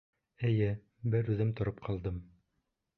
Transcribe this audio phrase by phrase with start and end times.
[0.49, 0.69] Эйе,
[1.17, 2.23] бер үҙем тороп ҡалдым.